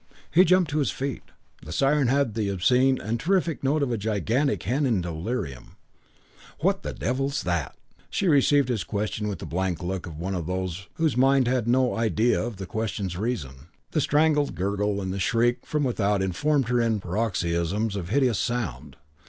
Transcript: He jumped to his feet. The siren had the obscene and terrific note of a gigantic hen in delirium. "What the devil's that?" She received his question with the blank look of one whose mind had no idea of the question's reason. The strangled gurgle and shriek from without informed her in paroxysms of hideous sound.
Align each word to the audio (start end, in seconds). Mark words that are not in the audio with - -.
He 0.33 0.45
jumped 0.45 0.71
to 0.71 0.79
his 0.79 0.89
feet. 0.89 1.21
The 1.63 1.71
siren 1.71 2.07
had 2.07 2.33
the 2.33 2.49
obscene 2.49 2.99
and 2.99 3.19
terrific 3.19 3.63
note 3.63 3.83
of 3.83 3.91
a 3.91 3.97
gigantic 3.99 4.63
hen 4.63 4.87
in 4.87 4.99
delirium. 4.99 5.75
"What 6.61 6.81
the 6.81 6.91
devil's 6.91 7.43
that?" 7.43 7.75
She 8.09 8.27
received 8.27 8.67
his 8.69 8.83
question 8.83 9.27
with 9.27 9.37
the 9.37 9.45
blank 9.45 9.83
look 9.83 10.07
of 10.07 10.17
one 10.17 10.33
whose 10.95 11.15
mind 11.17 11.47
had 11.47 11.67
no 11.67 11.95
idea 11.95 12.41
of 12.43 12.55
the 12.57 12.65
question's 12.65 13.15
reason. 13.15 13.67
The 13.91 14.01
strangled 14.01 14.55
gurgle 14.55 15.03
and 15.03 15.21
shriek 15.21 15.67
from 15.67 15.83
without 15.83 16.23
informed 16.23 16.69
her 16.69 16.81
in 16.81 16.99
paroxysms 16.99 17.95
of 17.95 18.09
hideous 18.09 18.39
sound. 18.39 18.95